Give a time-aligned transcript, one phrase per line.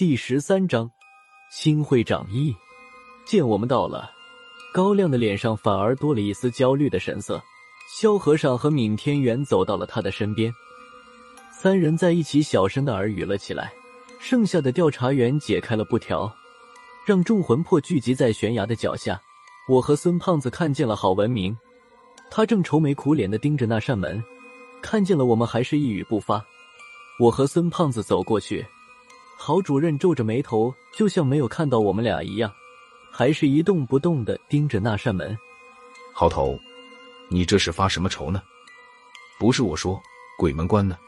[0.00, 0.90] 第十三章，
[1.50, 2.56] 新会长一
[3.26, 4.10] 见我们到了，
[4.72, 7.38] 高亮的脸上反而多了一丝焦虑的神色。
[7.98, 10.50] 萧和尚和闵天元走到了他的身边，
[11.52, 13.70] 三人在一起小声的耳语了起来。
[14.18, 16.34] 剩下的调查员解开了布条，
[17.04, 19.20] 让众魂魄聚集在悬崖的脚下。
[19.68, 21.54] 我和孙胖子看见了郝文明，
[22.30, 24.24] 他正愁眉苦脸的盯着那扇门，
[24.80, 26.42] 看见了我们还是一语不发。
[27.18, 28.64] 我和孙胖子走过去。
[29.42, 32.52] 郝主任皱着眉头，就像没有看到我们俩一样，
[33.10, 35.34] 还是一动不动的盯着那扇门。
[36.12, 36.60] 郝头，
[37.30, 38.42] 你这是发什么愁呢？
[39.38, 39.98] 不是我说，
[40.36, 40.98] 鬼门关呢？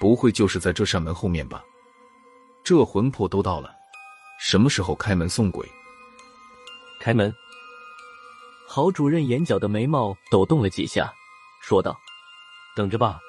[0.00, 1.64] 不会就是在这扇门后面吧？
[2.64, 3.72] 这魂魄都到了，
[4.40, 5.64] 什么时候开门送鬼？
[6.98, 7.32] 开门。
[8.66, 11.14] 郝主任眼角的眉毛抖动了几下，
[11.62, 11.96] 说道
[12.74, 13.20] ：“等着吧，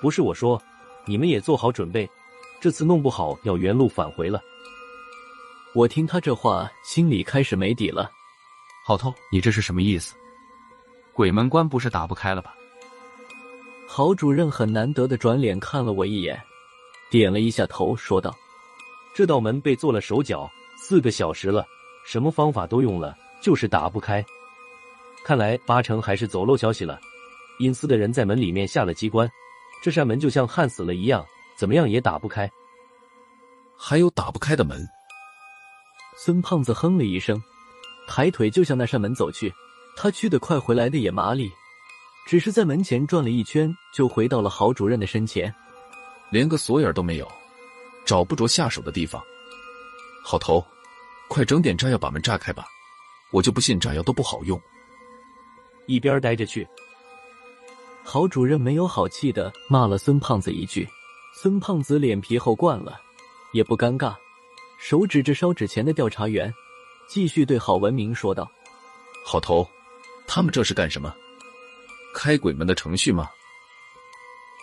[0.00, 0.60] 不是我说，
[1.04, 2.10] 你们也做好准备。”
[2.60, 4.40] 这次弄不好要原路返回了。
[5.74, 8.10] 我听他这话，心里开始没底了。
[8.84, 10.14] 郝涛，你这是什么意思？
[11.12, 12.54] 鬼门关不是打不开了吧？
[13.86, 16.40] 郝主任很难得的转脸看了我一眼，
[17.10, 18.34] 点了一下头，说道
[19.14, 21.64] ：“这道门被做了手脚，四个小时了，
[22.06, 24.24] 什么方法都用了，就是打不开。
[25.24, 26.98] 看来八成还是走漏消息了。
[27.58, 29.30] 阴司的人在门里面下了机关，
[29.82, 31.24] 这扇门就像焊死了一样。”
[31.58, 32.50] 怎么样也打不开，
[33.76, 34.86] 还有打不开的门。
[36.18, 37.42] 孙胖子哼了一声，
[38.08, 39.52] 抬腿就向那扇门走去。
[39.96, 41.50] 他去得快，回来的也麻利，
[42.26, 45.54] 只是在门前转了一圈，就回到了郝主任的身前。
[46.30, 47.26] 连个锁眼都没有，
[48.04, 49.22] 找不着下手的地方。
[50.22, 50.62] 好头，
[51.28, 52.66] 快整点炸药把门炸开吧！
[53.32, 54.60] 我就不信炸药都不好用。
[55.86, 56.66] 一边待着去。
[58.04, 60.86] 郝主任没有好气的骂了孙胖子一句。
[61.38, 62.98] 孙胖子脸皮厚惯了，
[63.52, 64.16] 也不尴尬，
[64.78, 66.50] 手指着烧纸钱的调查员，
[67.06, 68.50] 继续对郝文明说道
[69.22, 69.68] ：“郝头，
[70.26, 71.14] 他们这是干什么？
[72.14, 73.28] 开鬼门的程序吗？”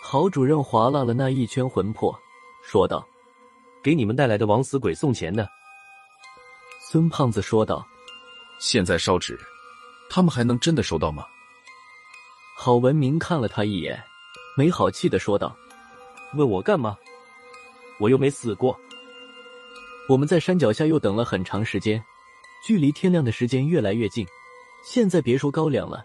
[0.02, 2.12] 郝主任划拉了那一圈魂魄，
[2.64, 3.06] 说道
[3.80, 5.46] ：“给你们带来的枉死鬼送钱呢。”
[6.90, 7.86] 孙胖子说道
[8.58, 9.38] ：“现在烧纸，
[10.10, 11.24] 他们还能真的收到吗？”
[12.58, 14.02] 郝文明看了他一眼，
[14.56, 15.56] 没好气的说道。
[16.36, 16.96] 问我干嘛？
[17.98, 18.78] 我又没死过。
[20.08, 22.02] 我们在山脚下又等了很长时间，
[22.66, 24.26] 距离天亮的时间越来越近。
[24.84, 26.04] 现在别说高粱了，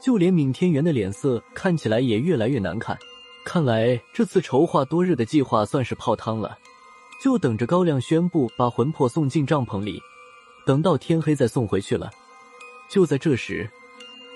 [0.00, 2.96] 就连闵天元的脸色看起来也越来越难看。
[3.44, 6.56] 看来这次筹划多日的计划算是泡汤了。
[7.22, 9.98] 就等着高粱宣布把魂魄送进帐篷里，
[10.66, 12.10] 等到天黑再送回去了。
[12.90, 13.68] 就在这时，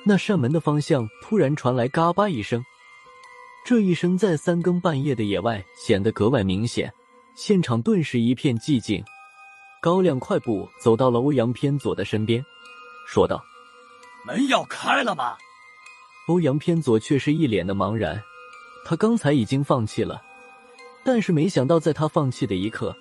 [0.04, 2.64] 那扇门的方向突然传来“嘎巴”一声。
[3.64, 6.92] 这一声在三更半夜的野外显得格外明显，
[7.34, 9.04] 现场顿时一片寂静。
[9.80, 12.44] 高亮快步走到了欧阳偏左的身边，
[13.06, 13.42] 说道
[14.26, 15.36] ：“门要开了吗？”
[16.28, 18.20] 欧阳偏左却是一脸的茫然。
[18.84, 20.20] 他刚才已经放弃了，
[21.04, 22.94] 但是没想到在他放弃的一刻，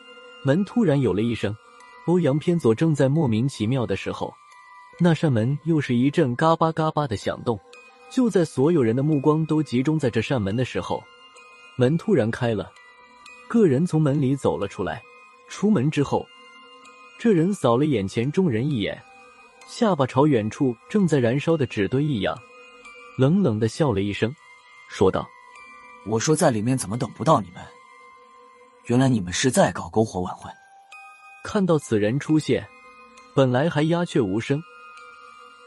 [0.43, 1.55] 门突然有了一声。
[2.05, 4.33] 欧阳偏左正在莫名其妙的时候，
[4.99, 7.59] 那扇门又是一阵嘎巴嘎巴的响动。
[8.09, 11.03] 就在所有人的目光都集中在这扇门的时候，
[11.75, 12.71] 门突然开了，
[13.47, 15.01] 个人从门里走了出来。
[15.47, 16.27] 出门之后，
[17.17, 19.01] 这人扫了眼前众人一眼，
[19.67, 22.37] 下巴朝远处正在燃烧的纸堆一样，
[23.17, 24.31] 冷冷的笑了一声，
[24.89, 25.27] 说道
[26.05, 27.63] ：“我说在里面怎么等不到你们？
[28.85, 30.51] 原来你们是在搞篝火晚会。”
[31.43, 32.67] 看到此人出现，
[33.33, 34.61] 本来还鸦雀无声。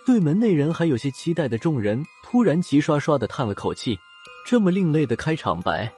[0.05, 3.99] 对门内人还有些期待的众人，突然齐刷刷的叹了口气。
[4.45, 5.93] 这么另类的开场白，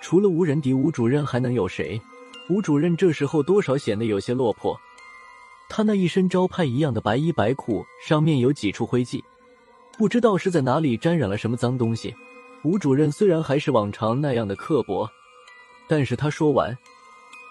[0.00, 2.00] 除了吴仁迪吴主任，还能有谁？
[2.48, 4.78] 吴主任这时候多少显得有些落魄。
[5.68, 9.22] 他那一身招牌一样的白衣白裤，上面有几处灰迹，
[9.96, 12.12] 不知道是在哪里沾染了什么脏东西。
[12.64, 15.08] 吴主任虽然还是往常那样的刻薄，
[15.86, 16.76] 但是他说完，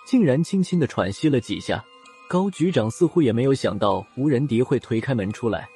[0.06, 1.84] 竟然轻轻的喘息了几下。
[2.28, 5.70] 高局长似乎也没有想到吴仁迪会推开门出来。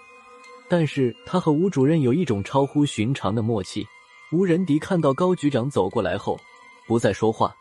[0.70, 3.86] 但是他和吴主任有一种超乎寻常的默契。
[4.32, 6.38] 吴仁迪看到高局长走过来后，
[6.86, 7.56] 不再说话，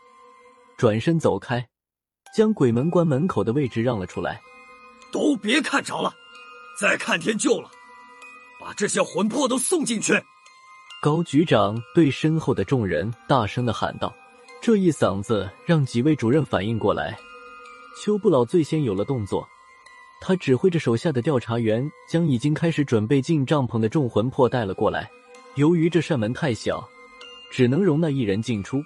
[0.75, 1.65] 转身走开，
[2.35, 4.41] 将鬼门关门口的位置让了出来。
[5.09, 6.13] 都别看着了，
[6.77, 7.71] 再看天就了，
[8.59, 10.13] 把这些魂魄都送进去。
[11.01, 14.13] 高局长对身后的众人大声的喊道，
[14.61, 17.17] 这一嗓子让几位主任反应过来。
[18.03, 19.47] 邱不老最先有了动作。
[20.19, 25.09] 他指挥着手下的调查员，将已经开始准备进帐篷的众魂魄带了过来。
[25.55, 26.87] 由于这扇门太小，
[27.51, 28.83] 只能容纳一人进出，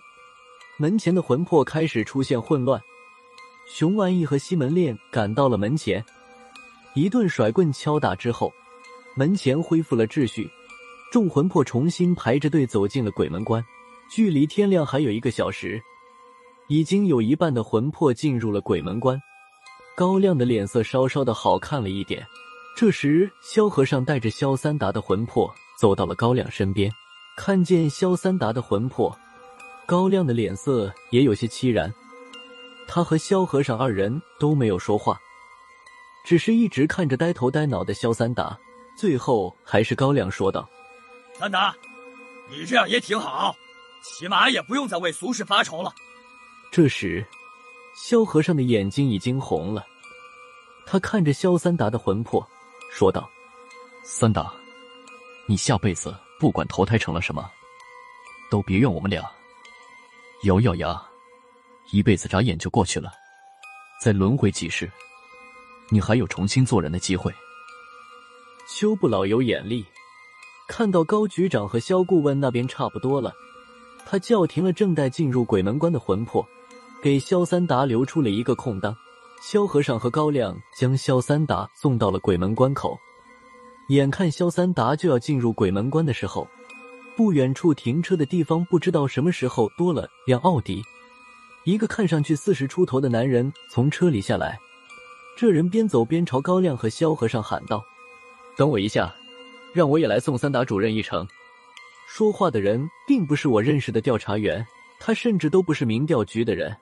[0.77, 2.81] 门前的魂魄开始出现混乱，
[3.67, 6.03] 熊万义和西门烈赶到了门前，
[6.93, 8.51] 一顿甩棍敲打之后，
[9.15, 10.49] 门前恢复了秩序，
[11.11, 13.63] 众魂魄重新排着队走进了鬼门关。
[14.09, 15.81] 距离天亮还有一个小时，
[16.67, 19.17] 已经有一半的魂魄进入了鬼门关。
[20.01, 22.27] 高亮的脸色稍稍的好看了一点。
[22.75, 26.91] 这时，萧和尚带着萧三达的魂魄走到了高亮身边，
[27.37, 29.15] 看见萧三达的魂魄，
[29.85, 31.93] 高亮的脸色也有些凄然。
[32.87, 35.19] 他和萧和尚二人都没有说话，
[36.25, 38.57] 只是一直看着呆头呆脑的萧三达。
[38.97, 40.67] 最后，还是高亮说道
[41.37, 41.75] ：“三达，
[42.49, 43.55] 你这样也挺好，
[44.01, 45.93] 起码也不用再为俗事发愁了。”
[46.73, 47.23] 这时，
[47.95, 49.85] 萧和尚的眼睛已经红了，
[50.91, 52.45] 他看着萧三达的魂魄，
[52.91, 53.29] 说道
[54.03, 54.51] ：“三达，
[55.47, 57.49] 你下辈子不管投胎成了什么，
[58.49, 59.23] 都别怨我们俩。
[60.43, 61.01] 咬咬牙。”
[61.91, 63.09] 一辈子眨眼就过去了，
[64.01, 64.91] 再轮回几世，
[65.87, 67.33] 你还有重新做人的机会。
[68.67, 69.85] 秋不老有眼力，
[70.67, 73.33] 看到高局长和肖顾问那边差不多了，
[74.05, 76.45] 他叫停了正待进入鬼门关的魂魄，
[77.01, 78.93] 给萧三达留出了一个空当。
[79.41, 82.95] 萧和尚和高亮将萧三达送到了鬼门关口，
[83.87, 86.47] 眼看萧三达就要进入鬼门关的时候，
[87.17, 90.79] 不远处停车的地方不知道什么时候多了辆奥迪。
[91.65, 94.59] 一个看上去四十出头的男人从车里下来，
[95.35, 97.83] 这人边走边朝高亮和萧和尚喊道
[98.55, 99.11] ：“等我一下，
[99.73, 101.27] 让我也来送三达主任一程。”
[102.07, 104.63] 说话的人并不是我认识的调查员，
[104.99, 106.77] 他甚至都不是民调局的人。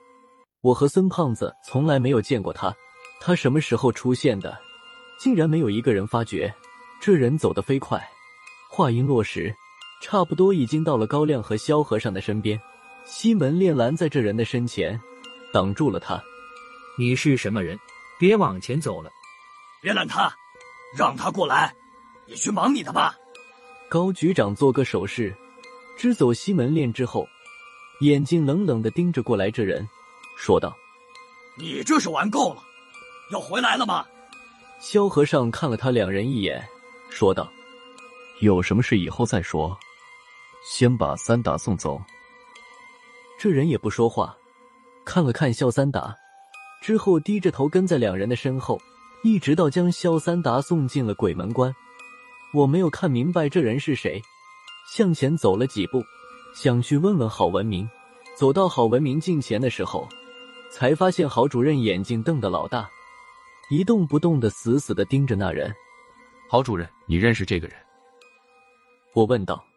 [0.62, 2.76] 我和孙胖子从来没有见过他，
[3.22, 4.60] 他什么时候出现的，
[5.18, 6.54] 竟然没有一个人发觉。
[7.00, 8.06] 这人走得飞快，
[8.70, 9.56] 话音落时，
[10.02, 12.60] 差不多已经到了高亮和萧和尚的身边。
[13.06, 15.00] 西门烈拦在这人的身前，
[15.54, 16.22] 挡住了他。
[16.98, 17.80] 你是什么人？
[18.20, 19.10] 别往前走了！
[19.82, 20.30] 别拦他，
[20.94, 21.74] 让他过来。
[22.28, 23.16] 你去忙你的吧。
[23.90, 25.34] 高局长做个手势，
[25.98, 27.26] 支走西门烈之后，
[28.02, 29.88] 眼睛冷冷的盯着过来这人，
[30.40, 30.74] 说道
[31.60, 32.64] ：“你这是玩够了，
[33.34, 34.06] 要回来了吗？”
[34.80, 36.66] 萧和尚看了他两人一眼，
[37.10, 37.52] 说道
[38.40, 39.78] ：“有什么事以后再说，
[40.66, 42.02] 先把三达送走。”
[43.38, 44.34] 这人也不说话，
[45.04, 46.16] 看了看萧三达，
[46.82, 48.80] 之后低着头跟在两人的身后，
[49.24, 51.76] 一直到将萧三达送进了鬼门关。
[52.54, 54.22] 我没有看明白这人是谁，
[54.90, 56.02] 向前走了几步，
[56.56, 57.88] 想去问问郝文明。
[58.38, 60.08] 走到郝文明近前的时候，
[60.72, 62.90] 才发现郝主任眼睛瞪得老大，
[63.70, 65.74] 一动不动的死死的盯着那人。
[66.50, 67.78] 郝主任，你认识这个人？
[69.14, 69.69] 我问道。